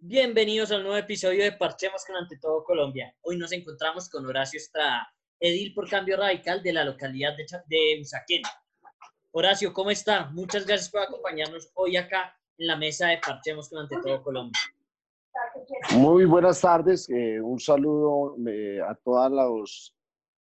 [0.00, 3.12] Bienvenidos al nuevo episodio de Parchemos con Ante Todo Colombia.
[3.22, 5.08] Hoy nos encontramos con Horacio Estrada,
[5.40, 8.42] edil por cambio radical de la localidad de, de Usaquén.
[9.32, 10.30] Horacio, ¿cómo está?
[10.30, 14.60] Muchas gracias por acompañarnos hoy acá en la mesa de Parchemos con Ante Todo Colombia.
[15.96, 19.92] Muy buenas tardes, eh, un saludo eh, a, todas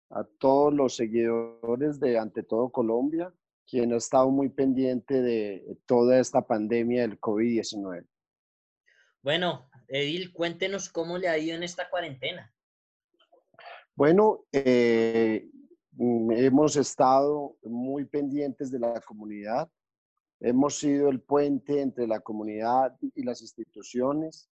[0.08, 3.30] a todos los seguidores de Ante Todo Colombia,
[3.66, 8.06] quien ha estado muy pendiente de toda esta pandemia del COVID-19.
[9.22, 12.52] Bueno, Edil, cuéntenos cómo le ha ido en esta cuarentena.
[13.94, 15.48] Bueno, eh,
[15.92, 19.70] mm, hemos estado muy pendientes de la comunidad,
[20.40, 24.48] hemos sido el puente entre la comunidad y las instituciones,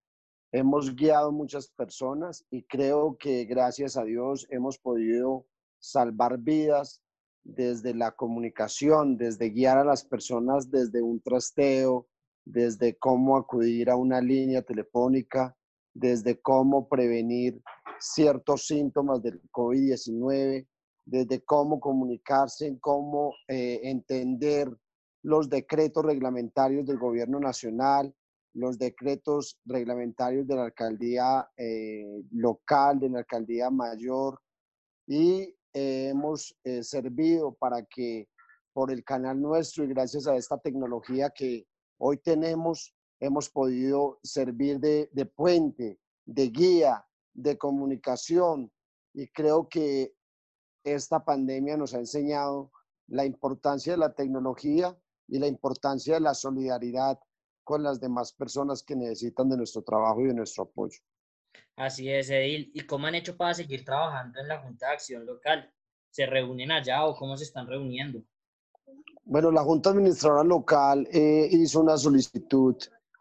[0.52, 5.47] hemos guiado muchas personas y creo que gracias a Dios hemos podido
[5.80, 7.02] salvar vidas
[7.42, 12.06] desde la comunicación, desde guiar a las personas desde un trasteo,
[12.53, 15.57] desde cómo acudir a una línea telefónica,
[15.95, 17.61] desde cómo prevenir
[18.01, 20.67] ciertos síntomas del COVID-19,
[21.05, 24.69] desde cómo comunicarse, cómo eh, entender
[25.23, 28.15] los decretos reglamentarios del gobierno nacional,
[28.55, 34.41] los decretos reglamentarios de la alcaldía eh, local, de la alcaldía mayor,
[35.07, 38.29] y eh, hemos servido para que
[38.73, 41.67] por el canal nuestro y gracias a esta tecnología que
[42.01, 48.73] hoy tenemos, hemos podido servir de, puente, de guía, de comunicación
[49.15, 50.15] y creo que
[50.83, 52.73] esta pandemia nos ha enseñado
[53.07, 54.97] la importancia de la tecnología
[55.29, 57.20] y la importancia de la solidaridad
[57.65, 60.98] con las demás personas que necesitan de nuestro trabajo y de nuestro apoyo.
[61.77, 62.70] Así es, Edil.
[62.75, 65.73] ¿Y cómo han hecho para seguir trabajando en la Junta de Acción Local?
[66.11, 68.23] ¿Se reúnen allá o cómo se están reuniendo?
[69.31, 72.75] Bueno, la Junta Administradora Local eh, hizo una solicitud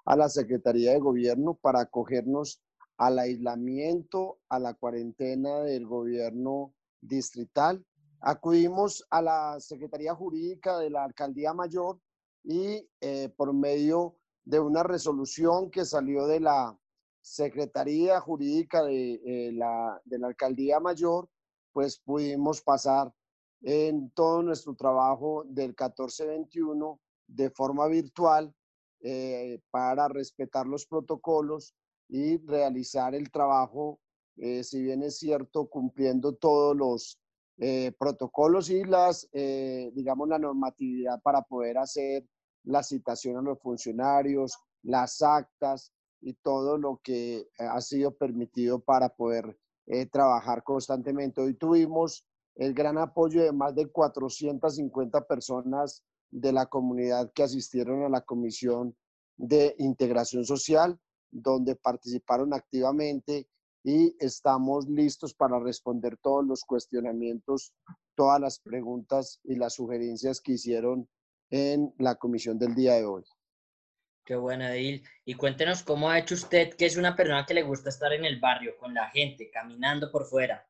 [0.05, 2.63] a la Secretaría de Gobierno para acogernos
[2.97, 7.85] al aislamiento, a la cuarentena del gobierno distrital.
[8.21, 11.99] Acudimos a la Secretaría Jurídica de la Alcaldía Mayor
[12.43, 14.15] y eh, por medio
[14.45, 16.75] de una resolución que salió de la
[17.21, 21.29] Secretaría Jurídica de, eh, la, de la Alcaldía Mayor,
[21.71, 23.13] pues pudimos pasar
[23.61, 28.53] en todo nuestro trabajo del 1421 de forma virtual
[29.01, 31.75] eh, para respetar los protocolos
[32.07, 33.99] y realizar el trabajo,
[34.37, 37.19] eh, si bien es cierto, cumpliendo todos los
[37.57, 42.25] eh, protocolos y las, digamos, la normatividad para poder hacer
[42.63, 45.91] la citación a los funcionarios, las actas
[46.21, 49.57] y todo lo que ha sido permitido para poder
[50.11, 51.41] trabajar constantemente.
[51.41, 52.25] Hoy tuvimos
[52.59, 58.21] el gran apoyo de más de 450 personas de la comunidad que asistieron a la
[58.21, 58.95] Comisión
[59.37, 60.99] de Integración Social,
[61.31, 63.47] donde participaron activamente
[63.81, 67.73] y estamos listos para responder todos los cuestionamientos,
[68.13, 71.07] todas las preguntas y las sugerencias que hicieron
[71.49, 73.23] en la comisión del día de hoy.
[74.25, 75.01] Qué bueno, Edil.
[75.23, 78.25] Y cuéntenos cómo ha hecho usted, que es una persona que le gusta estar en
[78.25, 80.69] el barrio, con la gente, caminando por fuera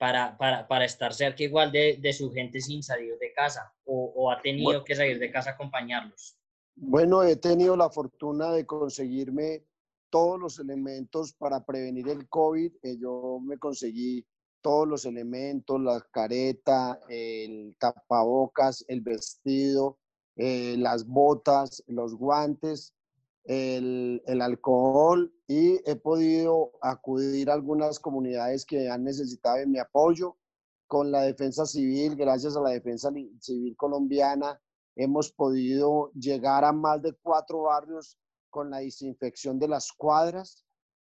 [0.00, 4.10] para, para, para estar cerca igual de, de, su gente sin salir de casa o,
[4.16, 6.38] o ha tenido que salir de casa a acompañarlos?
[6.74, 9.62] Bueno, he tenido la fortuna de conseguirme
[10.08, 12.72] todos los elementos para prevenir el COVID.
[12.82, 14.26] Eh, yo me conseguí
[14.62, 19.98] todos los elementos, la careta, el tapabocas, el vestido,
[20.34, 22.94] eh, las botas, los guantes
[23.50, 30.36] el, alcohol y he podido acudir a algunas comunidades que han necesitado de mi apoyo.
[30.86, 34.60] Con la defensa civil, gracias a la defensa civil colombiana,
[34.96, 38.18] hemos podido llegar a más de cuatro barrios
[38.50, 40.64] con la desinfección de las cuadras,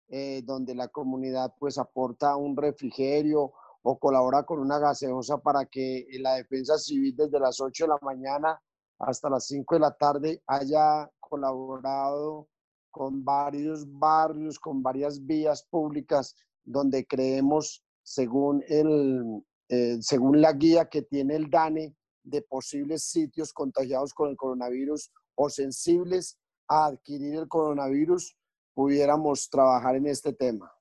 [0.08, 3.52] eh, donde la comunidad pues aporta un refrigerio
[3.82, 7.98] o colabora con una gaseosa para que la defensa civil desde las 8 de la
[8.02, 8.60] mañana
[8.98, 12.48] hasta las 5 de la tarde haya colaborado
[12.90, 20.88] con varios barrios, con varias vías públicas, donde creemos, según, el, eh, según la guía
[20.88, 26.38] que tiene el DANE, de posibles sitios contagiados con el coronavirus o sensibles
[26.68, 28.36] a adquirir el coronavirus,
[28.72, 30.72] pudiéramos trabajar en este tema.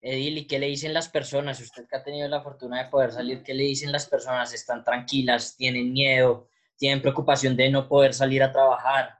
[0.00, 1.60] Edil, ¿y qué le dicen las personas?
[1.60, 4.52] Usted que ha tenido la fortuna de poder salir, ¿qué le dicen las personas?
[4.52, 5.56] ¿Están tranquilas?
[5.56, 6.48] ¿Tienen miedo?
[6.76, 9.18] Tienen preocupación de no poder salir a trabajar.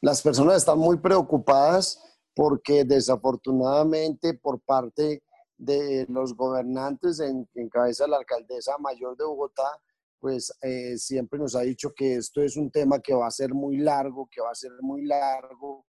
[0.00, 2.00] Las personas están muy preocupadas
[2.34, 5.22] porque desafortunadamente por parte
[5.56, 9.80] de los gobernantes en, en cabeza de la alcaldesa mayor de Bogotá,
[10.24, 13.52] pues eh, siempre nos ha dicho que esto es un tema que va a ser
[13.52, 15.84] muy largo, que va a ser muy largo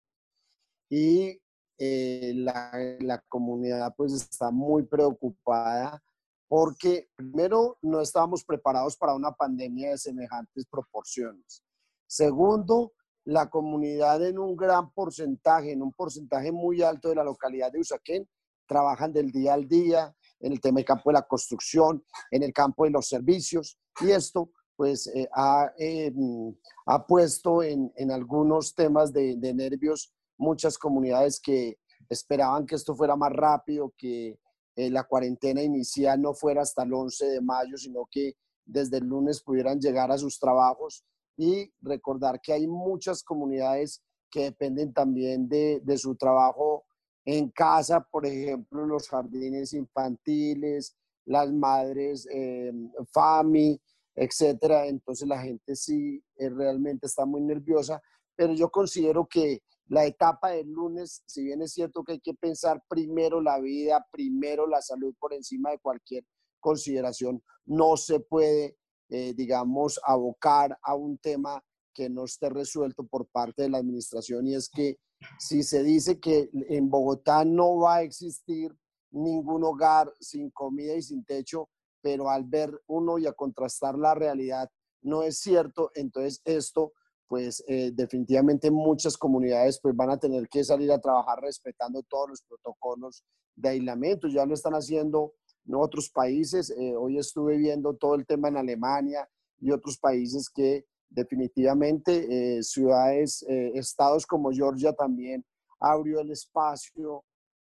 [0.88, 1.38] y
[1.78, 6.02] eh, la, comunidad pues está muy preocupada
[6.52, 11.64] porque primero no estábamos preparados para una pandemia de semejantes proporciones.
[12.06, 12.92] Segundo,
[13.24, 17.80] la comunidad en un gran porcentaje, en un porcentaje muy alto de la localidad de
[17.80, 18.28] Usaquén,
[18.66, 22.52] trabajan del día al día en el tema del campo de la construcción, en el
[22.52, 26.54] campo de los servicios, y esto pues eh, ha, em,
[26.84, 31.78] ha, puesto en, en algunos temas de, de, nervios muchas comunidades que
[32.10, 34.38] esperaban que esto fuera más rápido, que
[34.76, 38.34] eh, la cuarentena inicial no fuera hasta el 11 de mayo, sino que
[38.64, 41.04] desde el lunes pudieran llegar a sus trabajos
[41.36, 46.84] y recordar que hay muchas comunidades que dependen también de, su trabajo
[47.24, 50.96] en casa, por ejemplo, los jardines infantiles,
[51.26, 52.72] las madres, eh,
[53.12, 53.80] FAMI,
[54.14, 54.86] etcétera.
[54.86, 58.02] Entonces la gente sí eh, realmente está muy nerviosa,
[58.34, 62.34] pero yo considero que la etapa del lunes, si bien es cierto que hay que
[62.34, 66.24] pensar primero la vida, primero la salud por encima de cualquier
[66.60, 71.62] consideración, no se puede, eh, digamos, abocar a un tema
[71.92, 74.46] que no esté resuelto por parte de la administración.
[74.46, 74.98] Y es que
[75.38, 78.74] si se dice que en Bogotá no va a existir
[79.10, 81.68] ningún hogar sin comida y sin techo,
[82.00, 84.70] pero al ver uno y a contrastar la realidad
[85.02, 86.92] no es cierto, entonces esto
[87.32, 92.28] pues eh, definitivamente muchas comunidades pues van a tener que salir a trabajar respetando todos
[92.28, 93.24] los protocolos
[93.56, 94.28] de aislamiento.
[94.28, 95.32] Ya lo están haciendo
[95.66, 96.68] en otros países.
[96.68, 99.26] Eh, hoy estuve viendo todo el tema en Alemania
[99.58, 105.42] y otros países que definitivamente eh, ciudades, estados como Georgia también
[105.80, 107.24] abrió el espacio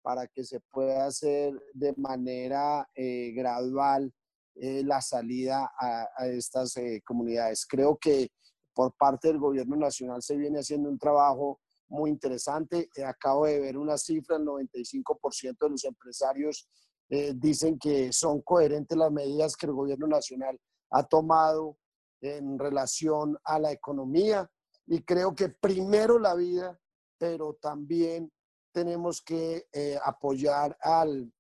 [0.03, 4.13] para que se pueda hacer de manera gradual
[4.57, 6.75] la salida a estas
[7.05, 7.65] comunidades.
[7.67, 8.33] Creo que
[8.75, 12.89] por parte del gobierno nacional se viene haciendo un trabajo muy interesante.
[12.97, 16.69] Eh, acabo de ver una cifra, el 95% de los empresarios
[17.09, 20.61] eh, dicen que son coherentes las medidas que el gobierno nacional
[20.91, 21.79] ha tomado
[22.21, 24.51] en relación a la economía.
[24.87, 26.79] Y creo que primero la vida,
[27.19, 28.33] pero también
[28.73, 31.33] tenemos que eh, apoyar al,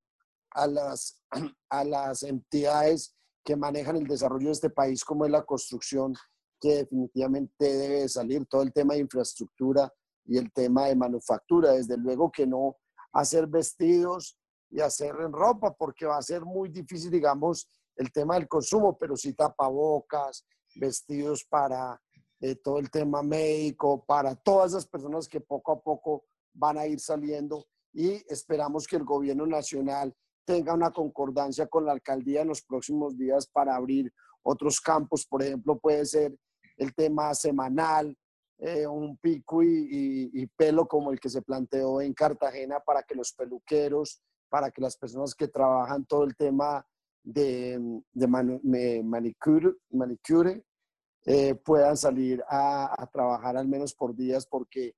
[0.50, 1.20] a, las,
[1.68, 6.14] a las entidades que manejan el desarrollo de este país, como es la construcción
[6.64, 9.92] que definitivamente debe salir, todo el tema de infraestructura
[10.24, 11.72] y el tema de manufactura.
[11.72, 12.76] Desde luego que no
[13.12, 14.38] hacer vestidos
[14.70, 18.96] y hacer en ropa, porque va a ser muy difícil, digamos, el tema del consumo,
[18.96, 20.46] pero sí tapabocas,
[20.76, 22.00] vestidos para
[22.40, 26.24] eh, todo el tema médico, para todas las personas que poco a poco
[26.54, 30.16] van a ir saliendo y esperamos que el gobierno nacional
[30.46, 34.10] tenga una concordancia con la alcaldía en los próximos días para abrir
[34.42, 36.34] otros campos, por ejemplo, puede ser
[36.76, 38.16] el tema semanal,
[38.58, 43.32] eh, un pico y, pelo como el que se planteó en Cartagena para que los
[43.32, 46.86] peluqueros, para que las personas que trabajan todo el tema
[47.22, 50.64] de, de manicure, manicure
[51.26, 54.94] eh, puedan salir a, trabajar al menos por días porque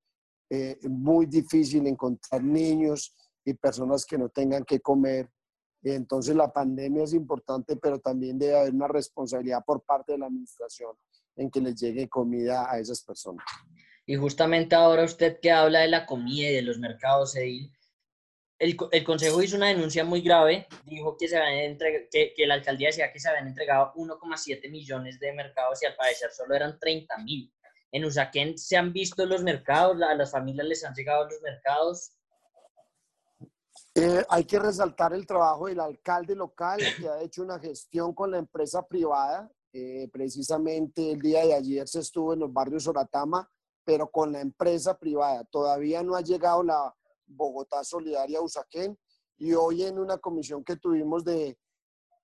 [0.50, 3.14] eh, es muy difícil encontrar niños
[3.44, 5.30] y personas que no tengan que comer.
[5.82, 10.26] Entonces la pandemia es importante, pero también debe haber una responsabilidad por parte de la
[10.26, 10.96] administración
[11.36, 13.46] en que les llegue comida a esas personas.
[14.06, 17.72] Y justamente ahora usted que habla de la comida y de los mercados, Edil,
[18.58, 21.38] el, el Consejo hizo una denuncia muy grave, dijo que, se
[22.10, 25.94] que, que, la alcaldía decía que se habían entregado 1,7 millones de mercados y al
[25.94, 27.52] parecer solo eran 30 mil.
[27.92, 32.12] En Usaquén se han visto los mercados, a las familias les han llegado los mercados.
[33.94, 38.30] Eh, hay que resaltar el trabajo del alcalde local que ha hecho una gestión con
[38.30, 43.46] la empresa privada eh, precisamente el día de ayer se estuvo en los barrios Oratama,
[43.84, 45.44] pero con la empresa privada.
[45.44, 46.94] Todavía no ha llegado la
[47.26, 48.98] Bogotá Solidaria Usaquén
[49.36, 51.58] y hoy en una comisión que tuvimos de,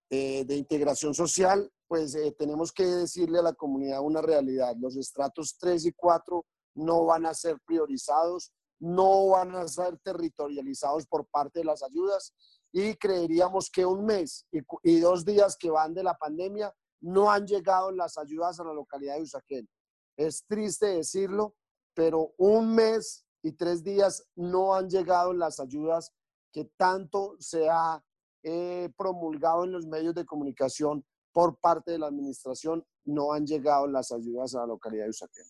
[0.08, 4.74] eh, de integración social, pues eh, tenemos que decirle a la comunidad una realidad.
[4.80, 11.06] Los estratos 3 y 4 no van a ser priorizados, no van a ser territorializados
[11.06, 12.32] por parte de las ayudas
[12.72, 17.30] y creeríamos que un mes y, y dos días que van de la pandemia no
[17.30, 19.68] han llegado las ayudas a la localidad de Usaquén.
[20.16, 21.54] Es triste decirlo,
[21.94, 26.12] pero un mes y tres días no han llegado las ayudas
[26.52, 28.02] que tanto se ha
[28.44, 33.86] eh, promulgado en los medios de comunicación por parte de la administración, no han llegado
[33.86, 35.44] las ayudas a la localidad de Usaquén.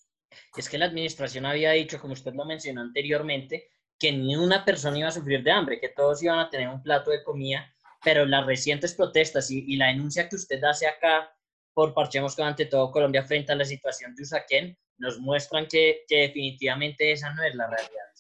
[0.57, 3.69] Es que la administración había dicho, como usted lo mencionó anteriormente,
[3.99, 6.83] que ni una persona iba a sufrir de hambre, que todos iban a tener un
[6.83, 7.67] plato de comida,
[8.03, 11.31] pero las recientes protestas y, y la denuncia que usted hace acá
[11.75, 16.05] por Parchemos con ante todo Colombia frente a la situación de Usaquén nos muestran que,
[16.07, 18.13] que definitivamente esa no es la realidad.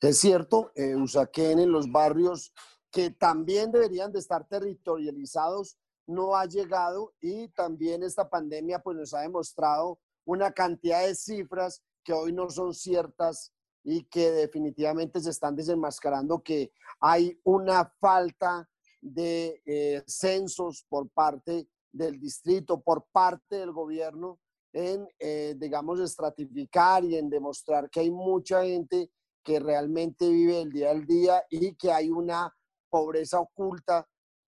[0.00, 2.52] Es cierto, eh, Usaquén en los barrios
[2.90, 9.14] que también deberían de estar territorializados no ha llegado y también esta pandemia pues nos
[9.14, 13.52] ha demostrado una cantidad de cifras que hoy no son ciertas
[13.82, 18.68] y que definitivamente se están desenmascarando que hay una falta
[19.00, 24.38] de eh, censos por parte del distrito, por parte del gobierno,
[24.72, 29.10] en, eh, digamos, estratificar y en demostrar que hay mucha gente
[29.42, 32.54] que realmente vive el día al día y que hay una
[32.90, 34.06] pobreza oculta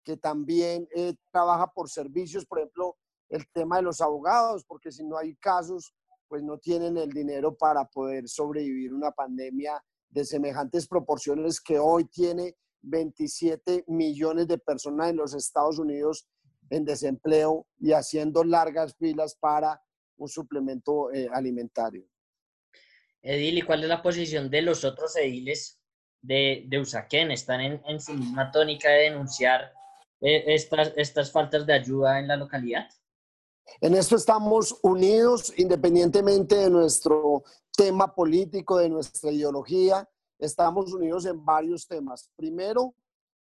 [0.03, 2.97] que también eh, trabaja por servicios, por ejemplo,
[3.29, 5.93] el tema de los abogados, porque si no hay casos,
[6.29, 12.05] pues no tienen el dinero para poder sobrevivir una pandemia de semejantes proporciones que hoy
[12.05, 16.27] tiene 27 millones de personas en los Estados Unidos
[16.69, 19.81] en desempleo y haciendo largas filas para
[20.17, 22.05] un suplemento eh, alimentario.
[23.21, 25.79] Edil, ¿y cuál es la posición de los otros ediles
[26.21, 27.31] de, de Usaquén?
[27.31, 29.73] ¿Están en, en su misma tónica de denunciar
[30.21, 32.87] eh, estas, estas faltas de ayuda en la localidad?
[33.81, 37.43] En esto estamos unidos independientemente de nuestro
[37.75, 40.09] tema político, de nuestra ideología.
[40.39, 42.31] Estamos unidos en varios temas.
[42.35, 42.95] Primero,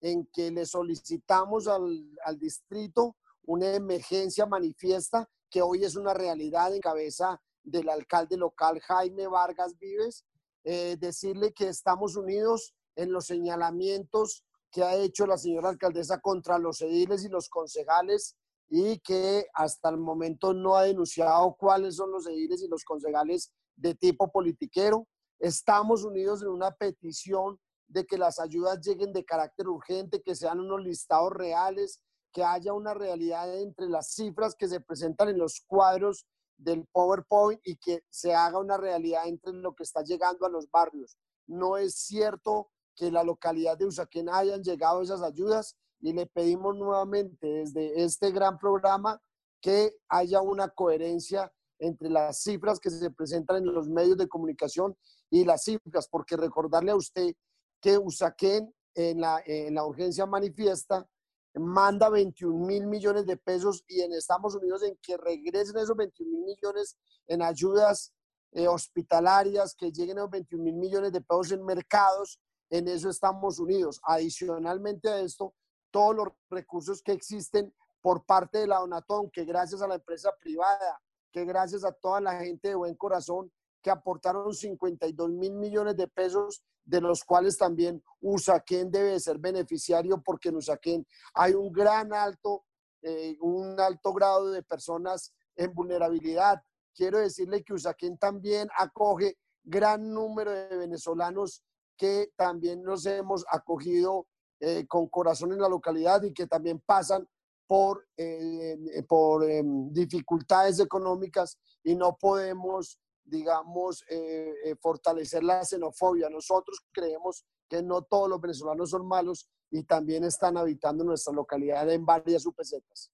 [0.03, 6.75] en que le solicitamos al, al distrito una emergencia manifiesta que hoy es una realidad
[6.75, 10.25] en cabeza del alcalde local Jaime Vargas Vives,
[10.65, 16.59] eh, decirle que estamos unidos en los señalamientos que ha hecho la señora alcaldesa contra
[16.59, 18.37] los ediles y los concejales
[18.69, 23.53] y que hasta el momento no ha denunciado cuáles son los ediles y los concejales
[23.77, 25.07] de tipo politiquero.
[25.39, 27.61] Estamos unidos en una petición
[27.93, 32.01] de que las ayudas lleguen de carácter urgente, que sean unos listados reales,
[32.33, 37.61] que haya una realidad entre las cifras que se presentan en los cuadros del PowerPoint
[37.65, 41.19] y que se haga una realidad entre lo que está llegando a los barrios.
[41.47, 46.77] No es cierto que la localidad de Usaquén hayan llegado esas ayudas y le pedimos
[46.77, 49.21] nuevamente desde este gran programa
[49.61, 54.97] que haya una coherencia entre las cifras que se presentan en los medios de comunicación
[55.31, 57.35] y las cifras, porque recordarle a usted
[57.83, 61.07] que Usaquén en la, en la urgencia manifiesta
[61.55, 66.31] manda 21 mil millones de pesos y en Estados Unidos en que regresen esos 21
[66.31, 66.97] mil millones
[67.27, 68.15] en ayudas
[68.53, 73.59] eh, hospitalarias, que lleguen esos 21 mil millones de pesos en mercados en eso estamos
[73.59, 74.01] unidos.
[74.03, 75.55] Adicionalmente a esto,
[75.91, 80.31] todos los recursos que existen por parte de la Donatón, que gracias a la empresa
[80.41, 85.97] privada, que gracias a toda la gente de buen corazón que aportaron 52 mil millones
[85.97, 91.73] de pesos, de los cuales también Usaquén debe ser beneficiario, porque en Usaquén hay un
[91.73, 92.65] gran alto,
[93.03, 96.63] eh, un alto grado de personas en vulnerabilidad.
[96.95, 101.63] Quiero decirle que Usaquén también acoge gran número de venezolanos
[101.97, 104.27] que también nos hemos acogido
[104.61, 107.29] eh, con corazón en la localidad y que también pasan
[107.67, 108.77] por, eh,
[109.09, 116.29] por em, dificultades económicas y no podemos, digamos, eh, fortalecer la xenofobia.
[116.29, 121.91] Nosotros creemos que no todos los venezolanos son malos y también están habitando nuestra localidad
[121.91, 123.11] en varias UPCs.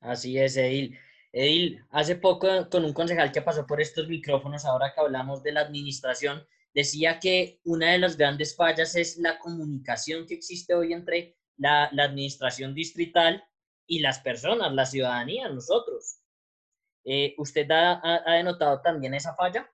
[0.00, 0.96] Así es, Edil.
[1.32, 5.52] Edil, hace poco con un concejal que pasó por estos micrófonos, ahora que hablamos de
[5.52, 10.92] la administración, decía que una de las grandes fallas es la comunicación que existe hoy
[10.92, 13.44] entre la, administración distrital
[13.86, 16.20] y las personas, la ciudadanía, nosotros.
[17.10, 19.66] Eh, ¿Usted ha, denotado también esa falla?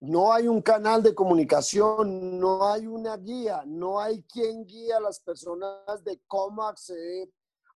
[0.00, 5.00] No hay un canal de comunicación, no hay una guía, no hay quien guía a
[5.00, 7.28] las personas de cómo acceder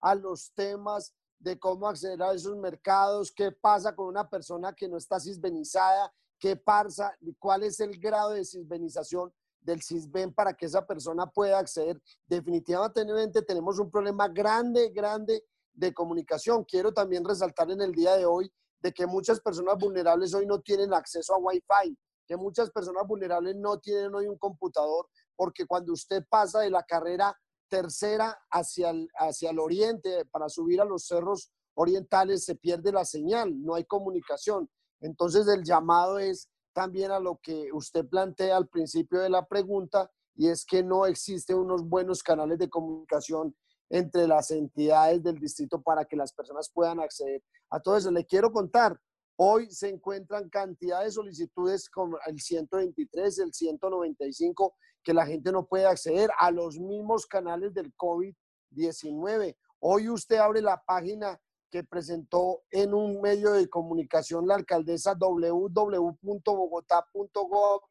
[0.01, 4.87] a los temas, de cómo acceder a esos mercados, qué pasa con una persona que
[4.87, 10.65] no está cisbenizada qué pasa, cuál es el grado de cisbenización del CISBEN para que
[10.65, 12.01] esa persona pueda acceder.
[12.25, 16.63] Definitivamente tenemos un problema grande, grande de comunicación.
[16.63, 20.61] Quiero también resaltar en el día de hoy de que muchas personas vulnerables hoy no
[20.61, 25.93] tienen acceso a Wi-Fi, que muchas personas vulnerables no tienen hoy un computador, porque cuando
[25.93, 27.35] usted pasa de la carrera
[27.69, 33.05] tercera hacia el, hacia el oriente para subir a los cerros orientales, se pierde la
[33.05, 34.69] señal, no hay comunicación.
[35.01, 40.09] Entonces el llamado es también a lo que usted plantea al principio de la pregunta
[40.35, 43.55] y es que no existen unos buenos canales de comunicación
[43.89, 48.11] entre las entidades del distrito para que las personas puedan acceder a todo eso.
[48.11, 48.99] Le quiero contar,
[49.35, 55.65] hoy se encuentran cantidad de solicitudes como el 123, el 195, que la gente no
[55.65, 59.57] puede acceder a los mismos canales del COVID-19.
[59.79, 61.39] Hoy usted abre la página
[61.71, 67.81] que presentó en un medio de comunicación la alcaldesa www.bogotá.gov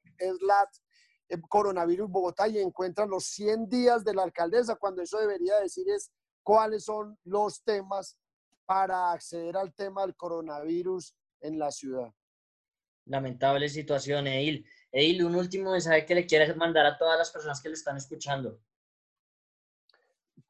[1.49, 6.11] coronavirus Bogotá y encuentran los 100 días de la alcaldesa, cuando eso debería decir es
[6.43, 8.19] cuáles son los temas
[8.67, 12.13] para acceder al tema del coronavirus en la ciudad.
[13.07, 14.67] Lamentable situación, Edil.
[14.93, 17.97] Edil, un último mensaje que le quieres mandar a todas las personas que le están
[17.97, 18.61] escuchando.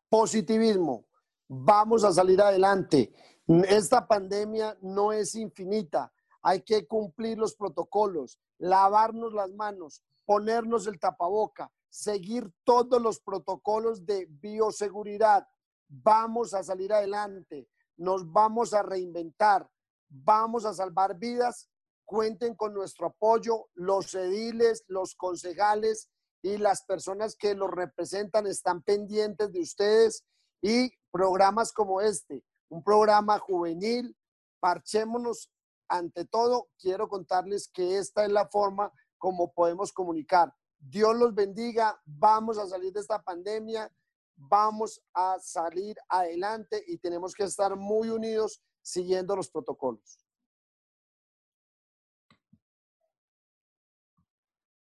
[0.09, 1.07] Positivismo.
[1.49, 3.13] Vamos a salir adelante.
[3.69, 6.13] Esta pandemia no es infinita.
[6.43, 14.05] Hay que cumplir los protocolos, lavarnos las manos, ponernos el tapaboca, seguir todos los protocolos
[14.05, 15.49] de bioseguridad.
[15.89, 17.67] Vamos a salir adelante,
[17.97, 19.67] nos vamos a reinventar,
[20.07, 21.71] vamos a salvar vidas.
[22.05, 26.11] Cuenten con nuestro apoyo, los ediles, los concejales
[26.43, 30.27] y las personas que los representan están pendientes de ustedes
[30.61, 34.15] y programas como este, un programa juvenil,
[34.61, 35.51] parchémonos.
[35.89, 40.55] Ante todo, quiero contarles que esta es la forma como podemos comunicar.
[40.79, 43.93] Dios los bendiga, vamos a salir de esta pandemia,
[44.37, 50.28] vamos a salir adelante y tenemos que estar muy unidos siguiendo los protocolos.